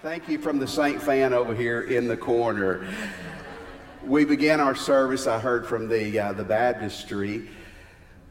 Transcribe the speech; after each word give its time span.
Thank 0.00 0.28
you 0.28 0.38
from 0.38 0.60
the 0.60 0.68
Saint 0.68 1.02
fan 1.02 1.32
over 1.32 1.52
here 1.52 1.80
in 1.80 2.06
the 2.06 2.16
corner. 2.16 2.86
We 4.06 4.24
began 4.24 4.60
our 4.60 4.76
service, 4.76 5.26
I 5.26 5.40
heard 5.40 5.66
from 5.66 5.88
the, 5.88 6.16
uh, 6.16 6.32
the 6.34 6.44
baptistry, 6.44 7.48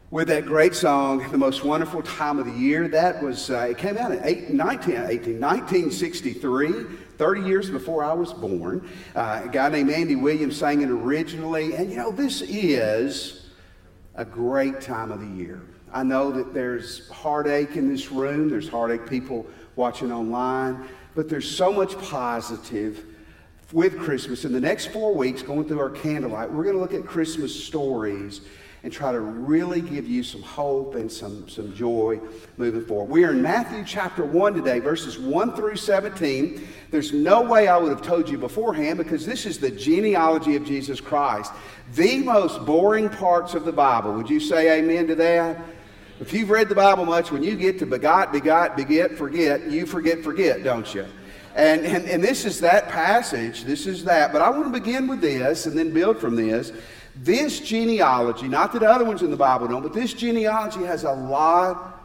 with 0.09 0.29
that 0.29 0.45
great 0.45 0.73
song, 0.73 1.29
The 1.29 1.38
Most 1.38 1.65
Wonderful 1.65 2.03
Time 2.03 2.39
of 2.39 2.45
the 2.45 2.53
Year. 2.53 2.88
That 2.88 3.21
was, 3.21 3.49
uh, 3.49 3.67
it 3.71 3.77
came 3.77 3.97
out 3.97 4.13
in 4.13 4.21
eight, 4.23 4.49
19, 4.49 4.91
18, 4.95 5.41
1963, 5.41 6.85
30 7.17 7.42
years 7.42 7.70
before 7.70 8.02
I 8.02 8.13
was 8.13 8.31
born. 8.31 8.90
Uh, 9.13 9.42
a 9.44 9.49
guy 9.49 9.68
named 9.68 9.90
Andy 9.90 10.15
Williams 10.15 10.56
sang 10.56 10.79
it 10.79 10.90
originally. 10.90 11.76
And 11.76 11.92
you 11.92 11.97
know, 11.97 12.12
this 12.12 12.42
is 12.44 13.47
a 14.15 14.24
great 14.24 14.79
time 14.79 15.12
of 15.12 15.20
the 15.20 15.44
year. 15.44 15.62
I 15.92 16.04
know 16.04 16.31
that 16.31 16.54
there's 16.54 17.09
heartache 17.09 17.76
in 17.76 17.90
this 17.90 18.09
room, 18.09 18.49
there's 18.49 18.70
heartache 18.70 19.09
people 19.09 19.45
watching 19.77 20.12
online. 20.12 20.88
But 21.16 21.30
there's 21.30 21.49
so 21.49 21.71
much 21.71 21.98
positive 21.99 23.05
with 23.71 23.97
Christmas. 23.99 24.45
In 24.45 24.53
the 24.53 24.61
next 24.61 24.88
four 24.88 25.13
weeks, 25.13 25.41
going 25.41 25.67
through 25.67 25.79
our 25.79 25.89
candlelight, 25.89 26.52
we're 26.52 26.63
going 26.63 26.75
to 26.75 26.81
look 26.81 26.93
at 26.93 27.05
Christmas 27.05 27.65
stories 27.65 28.41
and 28.83 28.93
try 28.93 29.11
to 29.11 29.19
really 29.19 29.81
give 29.81 30.07
you 30.07 30.23
some 30.23 30.41
hope 30.41 30.95
and 30.95 31.11
some, 31.11 31.49
some 31.49 31.75
joy 31.75 32.19
moving 32.57 32.85
forward. 32.85 33.09
We 33.09 33.25
are 33.25 33.31
in 33.31 33.41
Matthew 33.41 33.83
chapter 33.85 34.23
1 34.23 34.53
today, 34.53 34.79
verses 34.79 35.17
1 35.17 35.55
through 35.55 35.75
17. 35.75 36.66
There's 36.91 37.11
no 37.11 37.41
way 37.41 37.67
I 37.67 37.75
would 37.77 37.89
have 37.89 38.03
told 38.03 38.30
you 38.30 38.38
beforehand 38.38 38.97
because 38.97 39.25
this 39.25 39.45
is 39.45 39.57
the 39.57 39.71
genealogy 39.71 40.55
of 40.55 40.63
Jesus 40.63 41.02
Christ. 41.02 41.52
The 41.95 42.19
most 42.19 42.66
boring 42.66 43.09
parts 43.09 43.55
of 43.55 43.66
the 43.66 43.73
Bible. 43.73 44.13
Would 44.13 44.30
you 44.30 44.39
say 44.39 44.80
amen 44.80 45.07
to 45.07 45.16
that? 45.16 45.59
If 46.20 46.34
you've 46.34 46.49
read 46.49 46.67
the 46.67 46.76
Bible 46.76 47.05
much, 47.05 47.31
when 47.31 47.44
you 47.44 47.55
get 47.55 47.77
to 47.80 47.85
begot, 47.85 48.31
begot, 48.31 48.75
beget, 48.75 49.16
forget, 49.16 49.70
you 49.70 49.85
forget, 49.85 50.23
forget, 50.23 50.63
don't 50.63 50.94
you? 50.95 51.05
And, 51.55 51.81
and, 51.85 52.05
and 52.05 52.23
this 52.23 52.45
is 52.45 52.59
that 52.62 52.89
passage. 52.89 53.63
This 53.63 53.85
is 53.85 54.03
that. 54.05 54.34
But 54.34 54.41
I 54.41 54.49
want 54.49 54.66
to 54.66 54.80
begin 54.80 55.08
with 55.08 55.22
this 55.22 55.67
and 55.67 55.78
then 55.78 55.94
build 55.94 56.19
from 56.19 56.36
this. 56.36 56.72
This 57.16 57.59
genealogy, 57.59 58.47
not 58.47 58.73
that 58.73 58.83
other 58.83 59.06
ones 59.06 59.22
in 59.22 59.31
the 59.31 59.38
Bible 59.38 59.67
don't, 59.67 59.81
but 59.81 59.94
this 59.94 60.14
genealogy 60.14 60.83
has 60.83 61.03
a 61.03 61.11
lot 61.11 62.03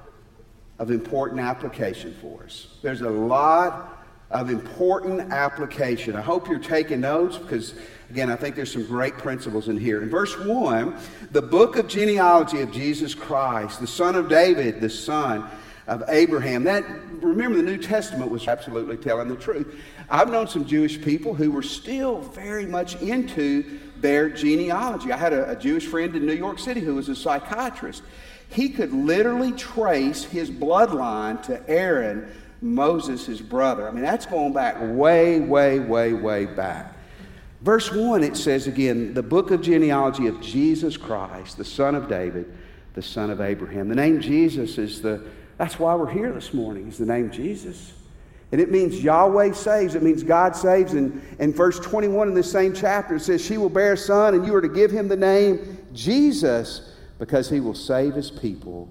of 0.79 0.91
important 0.91 1.41
application 1.41 2.14
for 2.20 2.45
us. 2.45 2.69
There's 2.83 3.03
a 3.03 3.11
lot 3.11 4.05
of 4.31 4.51
important 4.51 5.33
application. 5.33 6.17
I 6.17 6.23
hope 6.23 6.48
you're 6.48 6.58
taking 6.58 7.01
notes 7.01 7.36
because 7.36 7.75
Again, 8.12 8.30
I 8.30 8.36
think 8.36 8.56
there's 8.56 8.70
some 8.70 8.84
great 8.84 9.16
principles 9.16 9.68
in 9.68 9.78
here. 9.78 10.02
In 10.02 10.10
verse 10.10 10.38
1, 10.38 10.94
the 11.30 11.41
book 11.41 11.77
of 11.77 11.88
genealogy 11.88 12.60
of 12.60 12.70
Jesus 12.70 13.14
Christ, 13.14 13.80
the 13.80 13.86
son 13.86 14.16
of 14.16 14.28
David, 14.28 14.82
the 14.82 14.91
son 14.91 15.48
of 15.86 16.05
Abraham. 16.08 16.62
That 16.64 16.84
remember 17.22 17.56
the 17.56 17.62
New 17.62 17.78
Testament 17.78 18.30
was 18.30 18.46
absolutely 18.46 18.98
telling 18.98 19.28
the 19.28 19.36
truth. 19.36 19.83
I've 20.10 20.30
known 20.30 20.46
some 20.46 20.66
Jewish 20.66 21.00
people 21.00 21.33
who 21.33 21.50
were 21.50 21.62
still 21.62 22.20
very 22.20 22.66
much 22.66 23.00
into 23.00 23.78
their 23.96 24.28
genealogy. 24.28 25.10
I 25.10 25.16
had 25.16 25.33
a, 25.33 25.52
a 25.52 25.56
Jewish 25.56 25.86
friend 25.86 26.14
in 26.14 26.27
New 26.27 26.34
York 26.34 26.58
City 26.58 26.80
who 26.83 26.96
was 26.96 27.08
a 27.08 27.16
psychiatrist. 27.16 28.02
He 28.50 28.68
could 28.68 28.92
literally 28.92 29.52
trace 29.52 30.22
his 30.22 30.50
bloodline 30.50 31.42
to 31.44 31.66
Aaron, 31.66 32.30
Moses, 32.60 33.40
brother. 33.40 33.88
I 33.88 33.90
mean, 33.90 34.05
that's 34.05 34.27
going 34.27 34.52
back 34.52 34.77
way, 34.78 35.40
way, 35.40 35.80
way, 35.80 36.12
way 36.12 36.44
back. 36.44 36.92
Verse 37.62 37.92
1, 37.92 38.24
it 38.24 38.36
says 38.36 38.66
again, 38.66 39.14
the 39.14 39.22
book 39.22 39.52
of 39.52 39.62
genealogy 39.62 40.27
of 40.27 40.41
Jesus 40.41 40.96
Christ, 40.96 41.56
the 41.56 41.64
son 41.64 41.94
of 41.94 42.08
David, 42.08 42.52
the 42.94 43.02
son 43.02 43.30
of 43.30 43.41
Abraham. 43.41 43.88
The 43.88 43.94
name 43.94 44.20
Jesus 44.20 44.78
is 44.78 45.00
the, 45.00 45.22
that's 45.58 45.78
why 45.78 45.94
we're 45.94 46.10
here 46.10 46.33
this 46.33 46.52
morning, 46.52 46.88
is 46.88 46.98
the 46.98 47.06
name 47.06 47.30
Jesus. 47.30 47.92
And 48.50 48.60
it 48.60 48.72
means 48.72 49.02
Yahweh 49.02 49.52
saves. 49.52 49.94
It 49.94 50.02
means 50.02 50.24
God 50.24 50.56
saves. 50.56 50.92
And 50.92 51.22
in 51.38 51.55
verse 51.55 51.78
21 51.78 52.28
in 52.28 52.34
the 52.34 52.42
same 52.42 52.74
chapter, 52.74 53.14
it 53.14 53.20
says, 53.20 53.42
She 53.42 53.56
will 53.58 53.70
bear 53.70 53.92
a 53.92 53.96
son, 53.96 54.34
and 54.34 54.44
you 54.44 54.55
are 54.56 54.60
to 54.60 54.68
give 54.68 54.90
him 54.90 55.06
the 55.06 55.16
name 55.16 55.78
Jesus, 55.94 56.92
because 57.20 57.48
he 57.48 57.61
will 57.61 57.74
save 57.77 58.14
his 58.14 58.30
people 58.30 58.90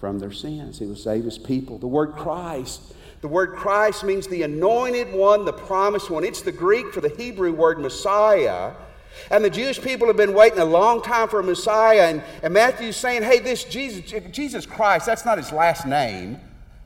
from 0.00 0.18
their 0.18 0.32
sins. 0.32 0.78
He 0.78 0.86
will 0.86 0.96
save 0.96 1.24
his 1.24 1.38
people. 1.38 1.78
The 1.78 1.86
word 1.86 2.14
Christ 2.16 2.94
the 3.20 3.28
word 3.28 3.54
Christ 3.54 4.04
means 4.04 4.26
the 4.26 4.42
anointed 4.42 5.12
one, 5.12 5.44
the 5.44 5.52
promised 5.52 6.10
one. 6.10 6.24
It's 6.24 6.42
the 6.42 6.52
Greek 6.52 6.92
for 6.92 7.00
the 7.00 7.08
Hebrew 7.08 7.52
word 7.52 7.78
Messiah. 7.78 8.72
And 9.30 9.44
the 9.44 9.50
Jewish 9.50 9.80
people 9.80 10.06
have 10.08 10.16
been 10.16 10.34
waiting 10.34 10.58
a 10.58 10.64
long 10.64 11.02
time 11.02 11.28
for 11.28 11.40
a 11.40 11.42
Messiah. 11.42 12.10
And, 12.10 12.22
and 12.42 12.52
Matthew's 12.52 12.96
saying, 12.96 13.22
hey, 13.22 13.38
this 13.38 13.64
Jesus, 13.64 14.12
Jesus 14.30 14.66
Christ, 14.66 15.06
that's 15.06 15.24
not 15.24 15.38
his 15.38 15.52
last 15.52 15.86
name. 15.86 16.38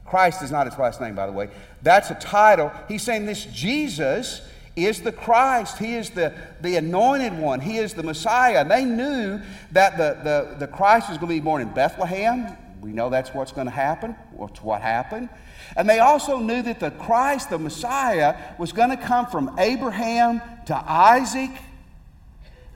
Christ 0.07 0.43
is 0.43 0.51
not 0.51 0.67
his 0.67 0.79
last 0.79 1.01
name, 1.01 1.15
by 1.15 1.27
the 1.27 1.33
way. 1.33 1.49
That's 1.83 2.11
a 2.11 2.15
title. 2.15 2.73
He's 2.89 3.03
saying 3.03 3.27
this 3.27 3.45
Jesus 3.47 4.43
is 4.77 5.03
the 5.03 5.13
Christ. 5.13 5.79
He 5.79 5.95
is 5.95 6.11
the, 6.11 6.35
the 6.61 6.77
anointed 6.77 7.37
one. 7.39 7.61
He 7.61 7.79
is 7.79 7.95
the 7.95 8.03
Messiah. 8.03 8.67
They 8.67 8.85
knew 8.85 9.41
that 9.73 9.97
the, 9.97 10.19
the, 10.23 10.57
the 10.59 10.67
Christ 10.67 11.09
was 11.09 11.19
going 11.19 11.29
to 11.29 11.35
be 11.35 11.41
born 11.41 11.63
in 11.63 11.69
Bethlehem. 11.73 12.57
We 12.81 12.93
know 12.93 13.11
that's 13.11 13.35
what's 13.35 13.53
going 13.53 13.67
to 13.67 13.73
happen. 13.73 14.17
What's 14.33 14.63
what 14.63 14.81
happened. 14.81 15.29
And 15.77 15.89
they 15.89 15.99
also 15.99 16.39
knew 16.39 16.63
that 16.63 16.81
the 16.81 16.91
Christ, 16.91 17.51
the 17.51 17.59
Messiah, 17.59 18.37
was 18.59 18.73
going 18.73 18.91
to 18.91 18.97
come 18.97 19.27
from 19.27 19.59
Abraham 19.59 20.41
to 20.67 20.75
Isaac. 20.91 21.51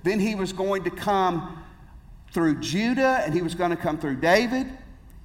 Then 0.02 0.20
he 0.20 0.34
was 0.34 0.52
going 0.52 0.84
to 0.84 0.90
come 0.90 1.64
through 2.32 2.60
Judah 2.60 3.22
and 3.24 3.32
he 3.32 3.40
was 3.40 3.54
going 3.54 3.70
to 3.70 3.76
come 3.76 3.98
through 3.98 4.16
David. 4.16 4.66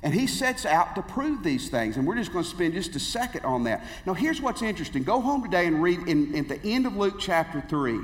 And 0.01 0.13
he 0.13 0.27
sets 0.27 0.65
out 0.65 0.95
to 0.95 1.01
prove 1.01 1.43
these 1.43 1.67
things. 1.67 1.97
And 1.97 2.07
we're 2.07 2.15
just 2.15 2.31
going 2.31 2.45
to 2.45 2.49
spend 2.49 2.73
just 2.73 2.95
a 2.95 2.99
second 2.99 3.43
on 3.43 3.65
that. 3.65 3.83
Now, 4.05 4.13
here's 4.13 4.41
what's 4.41 4.61
interesting. 4.61 5.03
Go 5.03 5.19
home 5.19 5.43
today 5.43 5.67
and 5.67 5.83
read 5.83 6.07
in, 6.07 6.33
at 6.37 6.47
the 6.47 6.63
end 6.63 6.85
of 6.85 6.95
Luke 6.95 7.15
chapter 7.19 7.61
3. 7.67 7.99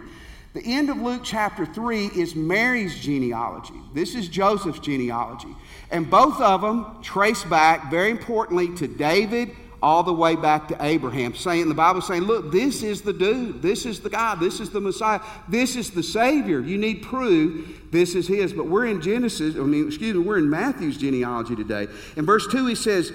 The 0.56 0.64
end 0.64 0.90
of 0.90 1.02
Luke 1.02 1.20
chapter 1.22 1.66
3 1.66 2.12
is 2.16 2.34
Mary's 2.34 2.98
genealogy. 2.98 3.74
This 3.94 4.16
is 4.16 4.30
Joseph's 4.30 4.80
genealogy. 4.80 5.54
And 5.92 6.10
both 6.10 6.40
of 6.40 6.62
them 6.62 6.98
trace 7.02 7.44
back, 7.44 7.92
very 7.92 8.10
importantly, 8.10 8.74
to 8.76 8.88
David 8.88 9.52
all 9.84 10.02
the 10.02 10.14
way 10.14 10.38
back 10.38 10.70
to 10.70 10.78
Abraham, 10.80 11.36
saying 11.36 11.68
the 11.68 11.76
Bible 11.76 12.00
saying, 12.00 12.22
look, 12.22 12.54
this 12.54 12.84
is 12.84 13.02
the 13.02 13.12
dude, 13.12 13.62
this 13.62 13.86
is 13.86 14.00
the 14.00 14.10
guy, 14.10 14.36
this 14.36 14.62
is 14.62 14.70
the 14.70 14.80
Messiah, 14.80 15.20
this 15.50 15.76
is 15.76 15.92
the 15.92 16.02
Savior. 16.02 16.62
You 16.62 16.78
need 16.78 17.02
proof 17.04 17.92
this 17.92 18.16
is 18.16 18.26
his. 18.26 18.54
But 18.54 18.68
we're 18.68 18.86
in 18.86 19.02
Genesis, 19.02 19.58
I 19.58 19.60
mean, 19.60 19.88
excuse 19.88 20.16
me, 20.16 20.22
we're 20.22 20.38
in 20.38 20.50
Matthew's 20.50 20.98
genealogy 20.98 21.58
today. 21.58 21.88
In 22.16 22.26
verse 22.26 22.48
2, 22.48 22.66
he 22.68 22.76
says, 22.76 23.12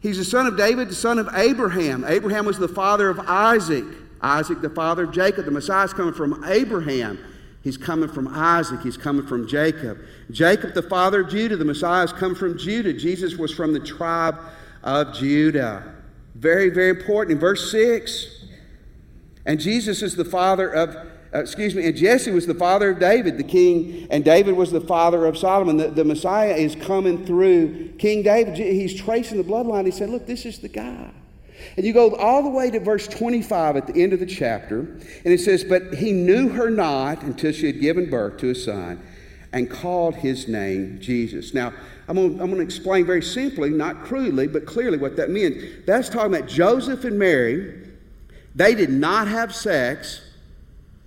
He's 0.00 0.18
the 0.18 0.24
son 0.24 0.46
of 0.46 0.56
David, 0.56 0.90
the 0.90 0.94
son 0.94 1.18
of 1.18 1.28
Abraham. 1.34 2.04
Abraham 2.06 2.46
was 2.46 2.56
the 2.56 2.68
father 2.68 3.08
of 3.08 3.18
Isaac. 3.18 3.84
Isaac, 4.20 4.60
the 4.60 4.70
father 4.70 5.04
of 5.04 5.12
Jacob. 5.12 5.44
The 5.44 5.50
Messiah 5.50 5.84
is 5.84 5.92
coming 5.92 6.14
from 6.14 6.44
Abraham. 6.44 7.18
He's 7.62 7.76
coming 7.76 8.08
from 8.08 8.28
Isaac. 8.28 8.80
He's 8.82 8.96
coming 8.96 9.26
from 9.26 9.46
Jacob. 9.46 9.98
Jacob, 10.30 10.74
the 10.74 10.82
father 10.82 11.20
of 11.20 11.30
Judah. 11.30 11.56
The 11.56 11.64
Messiah 11.64 12.00
has 12.00 12.12
come 12.12 12.34
from 12.34 12.56
Judah. 12.56 12.92
Jesus 12.92 13.36
was 13.36 13.52
from 13.52 13.72
the 13.72 13.80
tribe 13.80 14.38
of 14.82 15.14
Judah. 15.14 15.94
Very, 16.34 16.70
very 16.70 16.90
important. 16.90 17.32
In 17.32 17.38
verse 17.38 17.70
6, 17.70 18.44
and 19.44 19.58
Jesus 19.58 20.02
is 20.02 20.14
the 20.14 20.24
father 20.24 20.70
of, 20.70 20.94
uh, 20.94 21.40
excuse 21.40 21.74
me, 21.74 21.86
and 21.86 21.96
Jesse 21.96 22.30
was 22.30 22.46
the 22.46 22.54
father 22.54 22.90
of 22.90 23.00
David, 23.00 23.38
the 23.38 23.44
king, 23.44 24.06
and 24.10 24.24
David 24.24 24.54
was 24.54 24.70
the 24.70 24.80
father 24.80 25.26
of 25.26 25.36
Solomon. 25.36 25.78
The, 25.78 25.88
the 25.88 26.04
Messiah 26.04 26.54
is 26.54 26.76
coming 26.76 27.26
through 27.26 27.94
King 27.98 28.22
David. 28.22 28.56
He's 28.56 28.94
tracing 28.94 29.38
the 29.38 29.44
bloodline. 29.44 29.84
He 29.84 29.90
said, 29.90 30.10
Look, 30.10 30.26
this 30.26 30.46
is 30.46 30.58
the 30.58 30.68
guy. 30.68 31.10
And 31.78 31.86
you 31.86 31.92
go 31.92 32.16
all 32.16 32.42
the 32.42 32.48
way 32.48 32.72
to 32.72 32.80
verse 32.80 33.06
25 33.06 33.76
at 33.76 33.86
the 33.86 34.02
end 34.02 34.12
of 34.12 34.18
the 34.18 34.26
chapter, 34.26 34.80
and 34.80 35.26
it 35.26 35.38
says, 35.38 35.62
But 35.62 35.94
he 35.94 36.10
knew 36.10 36.48
her 36.48 36.70
not 36.70 37.22
until 37.22 37.52
she 37.52 37.66
had 37.66 37.80
given 37.80 38.10
birth 38.10 38.38
to 38.38 38.50
a 38.50 38.54
son 38.56 39.00
and 39.52 39.70
called 39.70 40.16
his 40.16 40.48
name 40.48 40.98
Jesus. 41.00 41.54
Now, 41.54 41.72
I'm 42.08 42.16
going, 42.16 42.50
to 42.50 42.58
explain 42.58 43.06
very 43.06 43.22
simply, 43.22 43.70
not 43.70 44.02
crudely, 44.02 44.48
but 44.48 44.66
clearly 44.66 44.98
what 44.98 45.14
that 45.18 45.30
means. 45.30 45.86
That's 45.86 46.08
talking 46.08 46.34
about 46.34 46.48
Joseph 46.48 47.04
and 47.04 47.16
Mary. 47.16 47.88
They 48.56 48.74
did 48.74 48.90
not 48.90 49.28
have 49.28 49.54
sex 49.54 50.20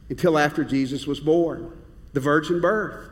until 0.10 0.40
after 0.40 0.64
Jesus 0.64 1.06
was 1.06 1.20
born, 1.20 1.70
the 2.14 2.22
virgin 2.22 2.62
birth. 2.62 3.10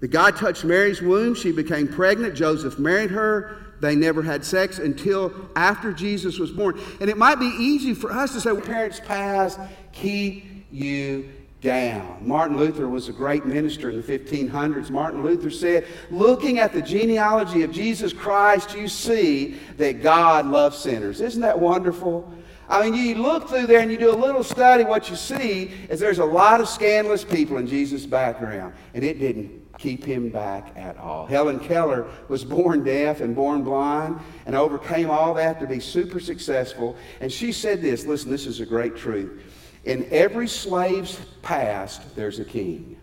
The 0.00 0.08
God 0.08 0.34
touched 0.34 0.64
Mary's 0.64 1.00
womb. 1.00 1.36
She 1.36 1.52
became 1.52 1.86
pregnant. 1.86 2.34
Joseph 2.34 2.80
married 2.80 3.12
her. 3.12 3.69
They 3.80 3.96
never 3.96 4.22
had 4.22 4.44
sex 4.44 4.78
until 4.78 5.32
after 5.56 5.92
Jesus 5.92 6.38
was 6.38 6.50
born. 6.50 6.78
And 7.00 7.08
it 7.08 7.16
might 7.16 7.40
be 7.40 7.46
easy 7.46 7.94
for 7.94 8.12
us 8.12 8.32
to 8.34 8.40
say, 8.40 8.52
well, 8.52 8.60
parents 8.60 9.00
passed, 9.00 9.58
keep 9.92 10.66
you 10.70 11.30
down. 11.60 12.18
Martin 12.26 12.56
Luther 12.56 12.88
was 12.88 13.08
a 13.08 13.12
great 13.12 13.44
minister 13.44 13.90
in 13.90 14.00
the 14.00 14.18
1500s. 14.18 14.90
Martin 14.90 15.22
Luther 15.22 15.50
said, 15.50 15.86
looking 16.10 16.58
at 16.58 16.72
the 16.72 16.80
genealogy 16.80 17.62
of 17.62 17.72
Jesus 17.72 18.12
Christ, 18.12 18.74
you 18.74 18.88
see 18.88 19.58
that 19.76 20.02
God 20.02 20.46
loves 20.46 20.78
sinners. 20.78 21.20
Isn't 21.20 21.42
that 21.42 21.58
wonderful? 21.58 22.32
I 22.68 22.84
mean, 22.84 22.94
you 22.94 23.16
look 23.16 23.48
through 23.48 23.66
there 23.66 23.80
and 23.80 23.90
you 23.90 23.98
do 23.98 24.10
a 24.10 24.16
little 24.16 24.44
study, 24.44 24.84
what 24.84 25.10
you 25.10 25.16
see 25.16 25.72
is 25.88 26.00
there's 26.00 26.20
a 26.20 26.24
lot 26.24 26.60
of 26.60 26.68
scandalous 26.68 27.24
people 27.24 27.56
in 27.58 27.66
Jesus' 27.66 28.06
background. 28.06 28.74
And 28.94 29.04
it 29.04 29.18
didn't 29.18 29.59
keep 29.80 30.04
him 30.04 30.28
back 30.28 30.72
at 30.76 30.96
all. 30.98 31.26
Helen 31.26 31.58
Keller 31.58 32.06
was 32.28 32.44
born 32.44 32.84
deaf 32.84 33.20
and 33.20 33.34
born 33.34 33.64
blind 33.64 34.20
and 34.46 34.54
overcame 34.54 35.10
all 35.10 35.34
that 35.34 35.58
to 35.60 35.66
be 35.66 35.80
super 35.80 36.20
successful. 36.20 36.96
And 37.20 37.32
she 37.32 37.50
said 37.50 37.80
this 37.80 38.04
listen, 38.06 38.30
this 38.30 38.46
is 38.46 38.60
a 38.60 38.66
great 38.66 38.94
truth. 38.94 39.42
In 39.84 40.06
every 40.10 40.46
slave's 40.46 41.18
past, 41.40 42.14
there's 42.14 42.38
a 42.38 42.44
king. 42.44 42.96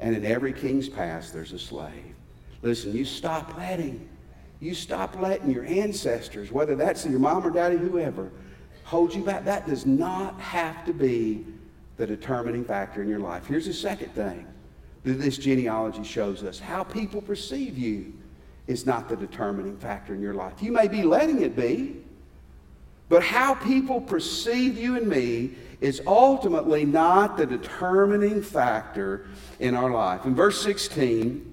And 0.00 0.16
in 0.16 0.24
every 0.24 0.52
king's 0.52 0.88
past, 0.88 1.32
there's 1.32 1.52
a 1.52 1.58
slave. 1.58 2.14
Listen, 2.62 2.96
you 2.96 3.04
stop 3.04 3.56
letting, 3.58 4.08
you 4.60 4.74
stop 4.74 5.20
letting 5.20 5.50
your 5.50 5.64
ancestors, 5.66 6.50
whether 6.50 6.74
that's 6.74 7.04
your 7.04 7.20
mom 7.20 7.46
or 7.46 7.50
daddy, 7.50 7.76
whoever, 7.76 8.32
hold 8.84 9.14
you 9.14 9.22
back. 9.22 9.44
That 9.44 9.68
does 9.68 9.84
not 9.84 10.40
have 10.40 10.84
to 10.86 10.94
be 10.94 11.44
the 11.98 12.06
determining 12.06 12.64
factor 12.64 13.02
in 13.02 13.08
your 13.08 13.18
life. 13.18 13.46
Here's 13.46 13.66
the 13.66 13.74
second 13.74 14.14
thing 14.14 14.46
this 15.04 15.36
genealogy 15.36 16.04
shows 16.04 16.42
us 16.42 16.58
how 16.58 16.84
people 16.84 17.20
perceive 17.20 17.76
you 17.76 18.12
is 18.66 18.86
not 18.86 19.08
the 19.08 19.16
determining 19.16 19.76
factor 19.76 20.14
in 20.14 20.20
your 20.20 20.34
life. 20.34 20.62
You 20.62 20.72
may 20.72 20.86
be 20.86 21.02
letting 21.02 21.42
it 21.42 21.56
be, 21.56 21.96
but 23.08 23.22
how 23.22 23.54
people 23.54 24.00
perceive 24.00 24.78
you 24.78 24.96
and 24.96 25.08
me 25.08 25.52
is 25.80 26.00
ultimately 26.06 26.84
not 26.84 27.36
the 27.36 27.44
determining 27.44 28.40
factor 28.42 29.26
in 29.58 29.74
our 29.74 29.90
life. 29.90 30.24
In 30.24 30.34
verse 30.34 30.62
16, 30.62 31.52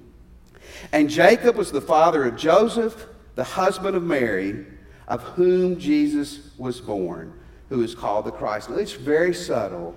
and 0.92 1.10
Jacob 1.10 1.56
was 1.56 1.72
the 1.72 1.82
father 1.82 2.26
of 2.26 2.36
Joseph, 2.36 3.08
the 3.36 3.44
husband 3.44 3.96
of 3.98 4.04
Mary, 4.04 4.66
of 5.08 5.24
whom 5.24 5.80
Jesus 5.80 6.52
was 6.58 6.80
born, 6.80 7.34
who 7.70 7.82
is 7.82 7.96
called 7.96 8.26
the 8.26 8.32
Christ. 8.32 8.70
Now, 8.70 8.78
it's 8.78 8.94
very 8.94 9.34
subtle 9.34 9.96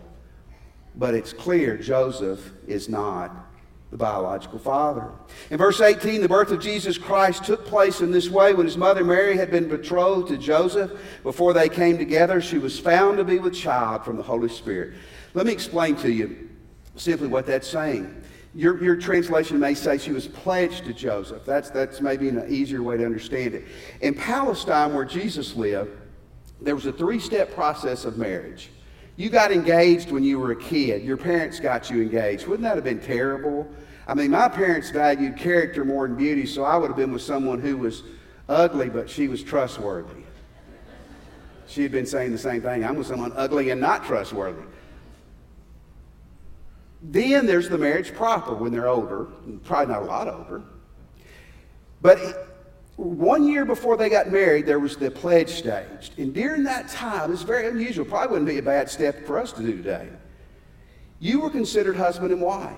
but 0.97 1.15
it's 1.15 1.33
clear 1.33 1.77
Joseph 1.77 2.53
is 2.67 2.89
not 2.89 3.35
the 3.91 3.97
biological 3.99 4.59
father. 4.59 5.11
In 5.51 5.59
verse 5.59 5.81
18, 5.81 6.23
the 6.23 6.29
birth 6.29 6.51
of 6.51 6.61
Jesus 6.61 6.97
Christ 6.97 7.45
took 7.45 7.67
place 7.67 8.01
in 8.01 8.11
this 8.11 8.31
way. 8.31 8.55
When 8.55 8.67
his 8.67 8.79
mother 8.79 9.05
Mary 9.05 9.37
had 9.37 9.51
been 9.51 9.69
betrothed 9.69 10.29
to 10.29 10.39
Joseph, 10.39 10.93
before 11.23 11.53
they 11.53 11.69
came 11.69 11.99
together, 11.99 12.41
she 12.41 12.57
was 12.57 12.79
found 12.79 13.19
to 13.19 13.25
be 13.25 13.39
with 13.39 13.55
child 13.55 14.03
from 14.03 14.17
the 14.17 14.23
Holy 14.23 14.49
Spirit. 14.49 14.95
Let 15.35 15.45
me 15.45 15.53
explain 15.53 15.97
to 15.97 16.11
you 16.11 16.49
simply 16.97 17.29
what 17.29 17.45
that's 17.47 17.69
saying. 17.69 18.23
Your, 18.55 18.83
your 18.83 18.97
translation 18.97 19.61
may 19.61 19.75
say 19.75 19.99
she 19.99 20.13
was 20.13 20.27
pledged 20.27 20.85
to 20.87 20.95
Joseph. 20.95 21.45
That's, 21.45 21.71
that's 21.71 22.01
maybe 22.01 22.31
an 22.31 22.47
easier 22.49 22.83
way 22.83 22.97
to 22.97 23.05
understand 23.05 23.55
it. 23.55 23.65
In 24.01 24.15
Palestine, 24.15 24.95
where 24.95 25.05
Jesus 25.05 25.55
lived, 25.55 25.91
there 26.63 26.75
was 26.75 26.87
a 26.87 26.93
three 26.93 27.19
step 27.19 27.55
process 27.55 28.05
of 28.07 28.17
marriage. 28.17 28.71
You 29.17 29.29
got 29.29 29.53
engaged 29.53 30.11
when 30.11 30.25
you 30.25 30.39
were 30.39 30.53
a 30.53 30.57
kid. 30.57 31.03
Your 31.03 31.17
parents 31.17 31.61
got 31.61 31.91
you 31.91 32.01
engaged. 32.01 32.47
Wouldn't 32.47 32.63
that 32.63 32.77
have 32.77 32.85
been 32.85 33.01
terrible? 33.01 33.69
I 34.07 34.15
mean, 34.15 34.31
my 34.31 34.49
parents 34.49 34.91
valued 34.91 35.37
character 35.37 35.85
more 35.85 36.07
than 36.09 36.17
beauty, 36.17 36.47
so 36.47 36.65
I 36.65 36.77
would 36.77 36.89
have 36.89 36.97
been 36.97 37.13
with 37.13 37.23
someone 37.23 37.61
who 37.61 37.77
was 37.77 38.03
ugly, 38.49 38.89
but 38.89 39.09
she 39.09 39.29
was 39.29 39.43
trustworthy. 39.43 40.23
She 41.67 41.83
had 41.83 41.93
been 41.93 42.07
saying 42.07 42.33
the 42.33 42.39
same 42.39 42.63
thing. 42.63 42.85
I'm 42.85 42.97
with 42.97 43.07
someone 43.07 43.33
ugly 43.37 43.71
and 43.71 43.81
not 43.81 44.05
trustworthy. 44.05 44.63
Then 47.03 47.47
there's 47.47 47.69
the 47.69 47.79
marriage 47.79 48.15
proper 48.15 48.55
when 48.55 48.73
they're 48.73 48.89
older, 48.89 49.27
probably 49.65 49.93
not 49.93 50.03
a 50.03 50.07
lot 50.07 50.29
older. 50.29 50.63
But 52.01 52.52
one 52.97 53.45
year 53.47 53.65
before 53.65 53.97
they 53.97 54.09
got 54.09 54.31
married, 54.31 54.67
there 54.67 54.79
was 54.79 54.97
the 54.97 55.11
pledge 55.11 55.49
staged. 55.49 56.19
And 56.19 56.35
during 56.35 56.63
that 56.65 56.89
time, 56.89 57.33
it's 57.33 57.43
very 57.43 57.67
unusual, 57.67 58.05
probably 58.05 58.29
wouldn't 58.29 58.49
be 58.49 58.59
a 58.59 58.63
bad 58.63 58.91
step 58.91 59.27
for 59.27 59.39
us 59.39 59.53
to 59.53 59.63
do 59.63 59.77
today. 59.77 60.09
You 61.19 61.41
were 61.41 61.51
considered 61.51 61.97
husband 61.97 62.33
and 62.33 62.41
wife. 62.41 62.77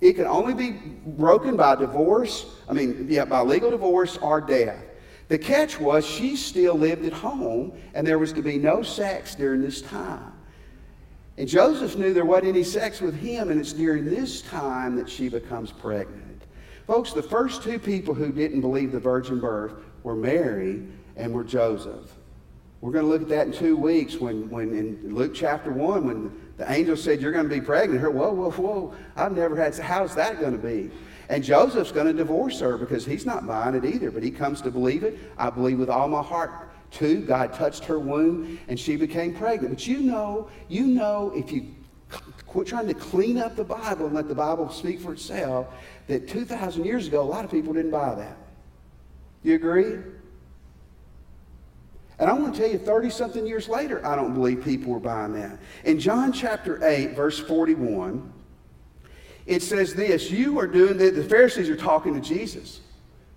It 0.00 0.14
can 0.14 0.26
only 0.26 0.54
be 0.54 0.72
broken 1.06 1.56
by 1.56 1.76
divorce, 1.76 2.46
I 2.68 2.72
mean, 2.72 3.06
yeah, 3.08 3.24
by 3.24 3.40
legal 3.40 3.70
divorce 3.70 4.16
or 4.18 4.40
death. 4.40 4.84
The 5.28 5.38
catch 5.38 5.78
was 5.78 6.06
she 6.06 6.36
still 6.36 6.74
lived 6.74 7.04
at 7.04 7.12
home, 7.12 7.72
and 7.94 8.06
there 8.06 8.18
was 8.18 8.32
to 8.34 8.42
be 8.42 8.58
no 8.58 8.82
sex 8.82 9.34
during 9.34 9.60
this 9.60 9.82
time. 9.82 10.32
And 11.36 11.48
Joseph 11.48 11.96
knew 11.96 12.12
there 12.12 12.24
wasn't 12.24 12.48
any 12.48 12.64
sex 12.64 13.00
with 13.00 13.14
him, 13.14 13.50
and 13.50 13.60
it's 13.60 13.72
during 13.72 14.04
this 14.04 14.42
time 14.42 14.96
that 14.96 15.08
she 15.08 15.28
becomes 15.28 15.70
pregnant. 15.70 16.27
Folks, 16.88 17.12
the 17.12 17.22
first 17.22 17.62
two 17.62 17.78
people 17.78 18.14
who 18.14 18.32
didn't 18.32 18.62
believe 18.62 18.92
the 18.92 18.98
virgin 18.98 19.38
birth 19.38 19.74
were 20.04 20.16
Mary 20.16 20.82
and 21.16 21.34
were 21.34 21.44
Joseph. 21.44 22.14
We're 22.80 22.92
going 22.92 23.04
to 23.04 23.10
look 23.10 23.20
at 23.20 23.28
that 23.28 23.48
in 23.48 23.52
two 23.52 23.76
weeks 23.76 24.16
when, 24.16 24.48
when 24.48 24.70
in 24.70 25.14
Luke 25.14 25.34
chapter 25.34 25.70
1, 25.70 26.06
when 26.06 26.32
the 26.56 26.72
angel 26.72 26.96
said, 26.96 27.20
You're 27.20 27.32
going 27.32 27.46
to 27.46 27.54
be 27.54 27.60
pregnant. 27.60 28.00
Her, 28.00 28.10
whoa, 28.10 28.32
whoa, 28.32 28.50
whoa. 28.52 28.94
I've 29.16 29.36
never 29.36 29.54
had, 29.54 29.76
how's 29.76 30.14
that 30.14 30.40
going 30.40 30.52
to 30.52 30.58
be? 30.58 30.90
And 31.28 31.44
Joseph's 31.44 31.92
going 31.92 32.06
to 32.06 32.14
divorce 32.14 32.58
her 32.60 32.78
because 32.78 33.04
he's 33.04 33.26
not 33.26 33.46
buying 33.46 33.74
it 33.74 33.84
either, 33.84 34.10
but 34.10 34.22
he 34.22 34.30
comes 34.30 34.62
to 34.62 34.70
believe 34.70 35.02
it. 35.02 35.18
I 35.36 35.50
believe 35.50 35.78
with 35.78 35.90
all 35.90 36.08
my 36.08 36.22
heart. 36.22 36.70
Two, 36.90 37.20
God 37.20 37.52
touched 37.52 37.84
her 37.84 37.98
womb 37.98 38.58
and 38.66 38.80
she 38.80 38.96
became 38.96 39.34
pregnant. 39.34 39.74
But 39.74 39.86
you 39.86 39.98
know, 39.98 40.48
you 40.68 40.86
know, 40.86 41.34
if 41.36 41.52
you 41.52 41.66
quit 42.46 42.66
trying 42.66 42.88
to 42.88 42.94
clean 42.94 43.38
up 43.38 43.56
the 43.56 43.64
Bible 43.64 44.06
and 44.06 44.14
let 44.14 44.28
the 44.28 44.34
Bible 44.34 44.70
speak 44.70 45.00
for 45.00 45.12
itself, 45.12 45.66
that 46.06 46.28
2,000 46.28 46.84
years 46.84 47.06
ago, 47.06 47.20
a 47.20 47.22
lot 47.22 47.44
of 47.44 47.50
people 47.50 47.72
didn't 47.72 47.90
buy 47.90 48.14
that. 48.14 48.36
You 49.42 49.54
agree? 49.54 49.98
And 52.18 52.28
I 52.28 52.32
want 52.32 52.54
to 52.54 52.60
tell 52.60 52.70
you, 52.70 52.78
30 52.78 53.10
something 53.10 53.46
years 53.46 53.68
later, 53.68 54.04
I 54.04 54.16
don't 54.16 54.34
believe 54.34 54.64
people 54.64 54.92
were 54.92 55.00
buying 55.00 55.34
that. 55.34 55.58
In 55.84 56.00
John 56.00 56.32
chapter 56.32 56.84
8, 56.84 57.14
verse 57.14 57.38
41, 57.38 58.32
it 59.46 59.62
says 59.62 59.94
this 59.94 60.30
You 60.30 60.58
are 60.58 60.66
doing, 60.66 60.96
the, 60.96 61.10
the 61.10 61.24
Pharisees 61.24 61.68
are 61.68 61.76
talking 61.76 62.14
to 62.14 62.20
Jesus. 62.20 62.80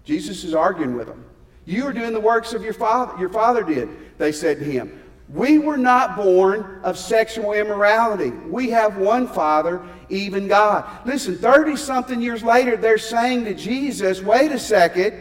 Jesus 0.04 0.44
is 0.44 0.56
arguing 0.56 0.96
with 0.96 1.08
them. 1.08 1.24
You 1.66 1.86
are 1.86 1.94
doing 1.94 2.12
the 2.12 2.20
works 2.20 2.54
of 2.54 2.64
your 2.64 2.74
father, 2.74 3.20
your 3.20 3.30
father 3.30 3.64
did, 3.64 4.18
they 4.18 4.32
said 4.32 4.60
to 4.60 4.66
him. 4.66 5.00
We 5.34 5.60
were 5.60 5.78
not 5.78 6.18
born 6.18 6.82
of 6.84 6.98
sexual 6.98 7.54
immorality. 7.54 8.32
We 8.32 8.70
have 8.72 8.98
one 8.98 9.28
Father, 9.28 9.82
even 10.10 10.50
God. 10.50 10.86
Listen, 11.06 11.38
30 11.38 11.78
something 11.78 12.22
years 12.22 12.44
later, 12.44 12.76
they're 12.76 12.98
saying 12.98 13.46
to 13.46 13.54
Jesus, 13.54 14.22
wait 14.22 14.52
a 14.52 14.60
second. 14.60 15.14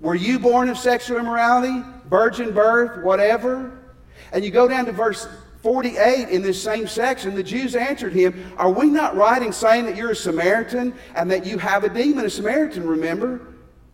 Were 0.00 0.16
you 0.16 0.40
born 0.40 0.68
of 0.68 0.76
sexual 0.76 1.18
immorality, 1.18 1.84
virgin 2.08 2.52
birth, 2.52 3.04
whatever? 3.04 3.78
And 4.32 4.44
you 4.44 4.50
go 4.50 4.66
down 4.66 4.84
to 4.86 4.92
verse 4.92 5.28
48 5.62 6.28
in 6.30 6.42
this 6.42 6.60
same 6.60 6.86
section, 6.86 7.34
the 7.34 7.42
Jews 7.42 7.76
answered 7.76 8.12
him, 8.12 8.52
Are 8.56 8.70
we 8.70 8.86
not 8.86 9.16
right 9.16 9.42
in 9.42 9.52
saying 9.52 9.86
that 9.86 9.96
you're 9.96 10.12
a 10.12 10.16
Samaritan 10.16 10.94
and 11.14 11.30
that 11.30 11.46
you 11.46 11.58
have 11.58 11.84
a 11.84 11.88
demon? 11.88 12.24
A 12.24 12.30
Samaritan, 12.30 12.86
remember? 12.86 13.40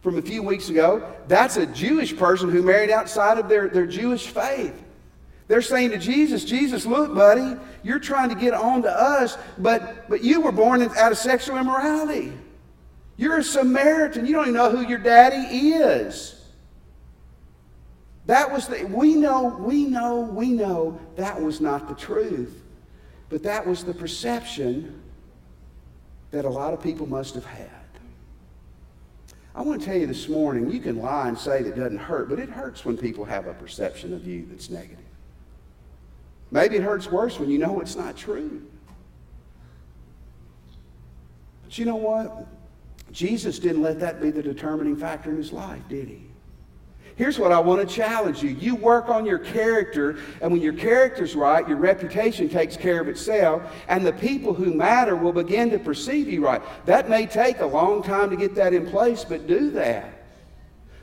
From 0.05 0.19
a 0.19 0.23
few 0.23 0.43
weeks 0.43 0.69
ago, 0.69 1.03
that's 1.29 1.57
a 1.57 1.65
Jewish 1.65 2.15
person 2.15 2.51
who 2.51 2.63
married 2.63 2.91
outside 2.91 3.39
of 3.39 3.49
their, 3.49 3.71
their 3.71 3.87
Jewish 3.87 4.27
faith. 4.27 4.85
They're 5.49 5.63
saying 5.63 5.93
to 5.93 5.99
Jesus, 5.99 6.45
Jesus, 6.45 6.85
look, 6.85 7.15
buddy, 7.15 7.59
you're 7.83 7.99
trying 7.99 8.29
to 8.29 8.35
get 8.35 8.53
on 8.53 8.83
to 8.83 8.91
us, 8.91 9.39
but, 9.57 10.07
but 10.11 10.23
you 10.23 10.43
were 10.43 10.53
born 10.53 10.83
out 10.83 11.11
of 11.11 11.17
sexual 11.17 11.57
immorality. 11.57 12.35
You're 13.17 13.39
a 13.39 13.43
Samaritan. 13.43 14.27
You 14.27 14.35
don't 14.35 14.49
even 14.49 14.55
know 14.55 14.71
who 14.71 14.87
your 14.87 14.99
daddy 14.99 15.57
is. 15.69 16.39
That 18.27 18.53
was 18.53 18.69
the, 18.69 18.85
we 18.85 19.15
know, 19.15 19.57
we 19.59 19.85
know, 19.85 20.21
we 20.21 20.51
know 20.51 21.01
that 21.17 21.41
was 21.41 21.63
not 21.63 21.89
the 21.89 21.95
truth. 21.95 22.63
But 23.31 23.43
that 23.45 23.67
was 23.67 23.85
the 23.85 23.95
perception 23.95 25.01
that 26.31 26.45
a 26.45 26.51
lot 26.51 26.75
of 26.75 26.83
people 26.83 27.07
must 27.07 27.35
have 27.37 27.47
had. 27.47 27.84
I 29.55 29.63
want 29.63 29.81
to 29.81 29.87
tell 29.87 29.97
you 29.97 30.07
this 30.07 30.29
morning, 30.29 30.71
you 30.71 30.81
can 30.81 30.99
lie 30.99 31.29
and 31.29 31.39
say 31.39 31.63
that 31.63 31.77
doesn't 31.77 31.99
hurt, 31.99 32.29
but 32.29 32.41
it 32.41 32.49
hurts 32.49 32.85
when 32.85 32.97
people 32.97 33.25
have 33.25 33.47
a 33.47 33.55
perception 33.55 34.13
of 34.13 34.27
you 34.27 34.47
that's 34.51 34.69
negative. 34.69 34.99
Maybe 36.51 36.77
it 36.77 36.83
hurts 36.83 37.11
worse 37.11 37.39
when 37.39 37.51
you 37.51 37.59
know 37.59 37.81
it's 37.81 37.95
not 37.95 38.17
true. 38.17 38.63
But 41.63 41.79
you 41.79 41.85
know 41.85 41.97
what? 41.97 42.49
Jesus 43.13 43.61
didn't 43.61 43.83
let 43.83 44.01
that 44.01 44.21
be 44.21 44.31
the 44.31 44.43
determining 44.43 44.97
factor 44.97 45.31
in 45.31 45.37
his 45.37 45.53
life, 45.53 45.83
did 45.89 46.09
he? 46.09 46.27
Here's 47.17 47.39
what 47.39 47.53
I 47.53 47.61
want 47.61 47.89
to 47.89 47.95
challenge 47.95 48.43
you. 48.43 48.51
You 48.51 48.75
work 48.75 49.09
on 49.09 49.25
your 49.25 49.39
character, 49.39 50.19
and 50.41 50.51
when 50.51 50.61
your 50.61 50.73
character's 50.73 51.37
right, 51.37 51.67
your 51.69 51.77
reputation 51.77 52.49
takes 52.49 52.77
care 52.77 53.01
of 53.01 53.09
itself, 53.09 53.63
and 53.87 54.05
the 54.05 54.13
people 54.13 54.53
who 54.53 54.75
matter 54.75 55.15
will 55.15 55.33
begin 55.33 55.71
to 55.71 55.79
perceive 55.79 56.29
you 56.29 56.45
right. 56.45 56.61
That 56.87 57.09
may 57.09 57.27
take 57.27 57.61
a 57.61 57.67
long 57.67 58.03
time 58.03 58.31
to 58.31 58.37
get 58.37 58.57
that 58.57 58.75
in 58.75 58.87
place, 58.87 59.25
but 59.25 59.47
do 59.47 59.71
that. 59.73 60.25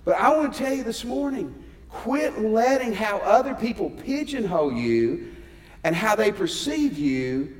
But 0.03 0.15
I 0.15 0.35
want 0.35 0.53
to 0.53 0.59
tell 0.59 0.73
you 0.73 0.83
this 0.83 1.05
morning 1.05 1.55
quit 1.89 2.39
letting 2.39 2.93
how 2.93 3.17
other 3.17 3.53
people 3.53 3.89
pigeonhole 3.89 4.71
you 4.71 5.35
and 5.83 5.95
how 5.95 6.15
they 6.15 6.31
perceive 6.31 6.97
you 6.97 7.53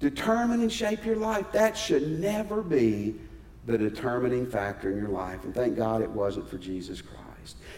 determine 0.00 0.60
and 0.60 0.72
shape 0.72 1.04
your 1.04 1.16
life. 1.16 1.46
That 1.52 1.76
should 1.76 2.20
never 2.20 2.62
be 2.62 3.14
the 3.66 3.78
determining 3.78 4.46
factor 4.46 4.90
in 4.90 4.98
your 4.98 5.08
life. 5.08 5.44
And 5.44 5.54
thank 5.54 5.76
God 5.76 6.02
it 6.02 6.10
wasn't 6.10 6.48
for 6.48 6.58
Jesus 6.58 7.00
Christ. 7.00 7.25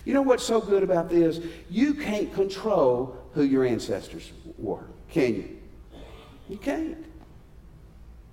You 0.04 0.14
know 0.14 0.22
what's 0.22 0.44
so 0.44 0.60
good 0.60 0.82
about 0.82 1.08
this? 1.08 1.40
You 1.68 1.94
can't 1.94 2.32
control 2.34 3.16
who 3.32 3.42
your 3.42 3.64
ancestors 3.64 4.32
were, 4.56 4.84
can 5.10 5.34
you? 5.34 5.58
You 6.48 6.56
can't. 6.56 7.04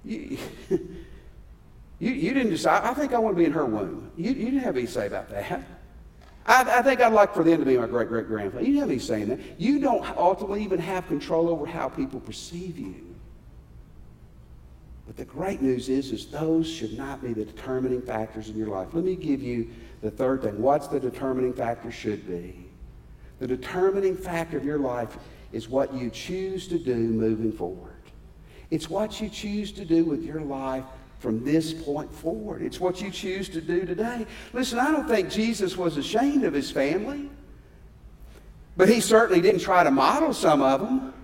You, 0.04 0.38
you, 0.70 2.12
you 2.12 2.34
didn't 2.34 2.52
decide, 2.52 2.84
I 2.84 2.94
think 2.94 3.14
I 3.14 3.20
want 3.20 3.36
to 3.36 3.40
be 3.40 3.46
in 3.46 3.52
her 3.52 3.66
womb. 3.66 4.12
You, 4.16 4.32
you 4.32 4.46
didn't 4.46 4.60
have 4.60 4.78
any 4.78 4.86
say 4.86 5.08
about 5.08 5.30
that. 5.30 5.66
I, 6.46 6.80
I 6.80 6.82
think 6.82 7.02
I'd 7.02 7.14
like 7.14 7.34
for 7.34 7.44
them 7.44 7.60
to 7.60 7.66
be 7.66 7.78
my 7.78 7.88
great 7.88 8.08
great 8.08 8.28
grandfather. 8.28 8.64
You 8.64 8.74
didn't 8.74 8.82
have 8.82 8.90
any 8.90 9.00
say 9.00 9.22
in 9.24 9.30
that. 9.30 9.40
You 9.58 9.80
don't 9.80 10.06
ultimately 10.16 10.64
even 10.64 10.80
have 10.80 11.08
control 11.08 11.50
over 11.50 11.66
how 11.66 11.90
people 11.90 12.20
perceive 12.20 12.78
you. 12.78 13.16
But 15.08 15.18
the 15.18 15.26
great 15.26 15.62
news 15.62 15.90
is, 15.90 16.12
is 16.12 16.28
those 16.28 16.68
should 16.68 16.98
not 16.98 17.22
be 17.22 17.34
the 17.34 17.46
determining 17.46 18.02
factors 18.02 18.50
in 18.50 18.58
your 18.58 18.68
life. 18.68 18.90
Let 18.94 19.04
me 19.04 19.16
give 19.16 19.42
you 19.42 19.70
the 20.06 20.12
third 20.12 20.44
thing. 20.44 20.62
What's 20.62 20.88
the 20.88 21.00
determining 21.00 21.52
factor 21.52 21.92
should 21.92 22.28
be? 22.28 22.70
The 23.40 23.48
determining 23.48 24.16
factor 24.16 24.56
of 24.56 24.64
your 24.64 24.78
life 24.78 25.18
is 25.52 25.68
what 25.68 25.92
you 25.96 26.12
choose 26.12 26.68
to 26.68 26.78
do 26.78 26.94
moving 26.94 27.52
forward. 27.52 27.92
It's 28.70 28.88
what 28.88 29.20
you 29.20 29.30
choose 29.30 29.72
to 29.72 29.84
do 29.84 30.06
with 30.06 30.24
your 30.24 30.42
life 30.42 30.84
from 31.18 31.44
this 31.44 31.74
point 31.74 32.14
forward. 32.14 32.62
It's 32.62 32.80
what 32.80 33.02
you 33.02 33.10
choose 33.10 33.50
to 33.50 33.62
do 33.62 33.84
today. 33.84 34.28
Listen, 34.54 34.78
I 34.78 34.92
don't 34.92 35.08
think 35.08 35.32
Jesus 35.32 35.76
was 35.76 35.98
ashamed 35.98 36.44
of 36.44 36.54
his 36.54 36.70
family, 36.70 37.28
but 38.78 38.88
he 38.88 39.00
certainly 39.00 39.42
didn't 39.42 39.62
try 39.62 39.84
to 39.84 39.90
model 39.90 40.34
some 40.34 40.62
of 40.62 40.82
them. 40.82 41.16